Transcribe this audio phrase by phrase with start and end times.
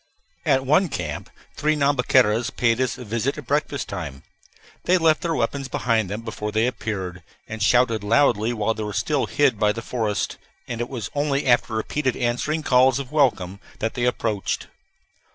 [0.47, 4.23] At one camp three Nhambiquaras paid us a visit at breakfast time.
[4.85, 8.93] They left their weapons behind them before they appeared, and shouted loudly while they were
[8.93, 10.37] still hid by the forest,
[10.67, 14.65] and it was only after repeated answering calls of welcome that they approached.